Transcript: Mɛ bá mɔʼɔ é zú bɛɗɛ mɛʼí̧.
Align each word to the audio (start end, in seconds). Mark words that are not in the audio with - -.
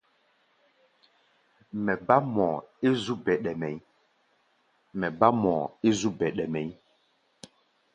Mɛ 1.83 1.93
bá 2.07 2.15
mɔʼɔ 2.33 2.57
é 5.89 5.93
zú 5.99 6.09
bɛɗɛ 6.17 6.41
mɛʼí̧. 6.53 6.73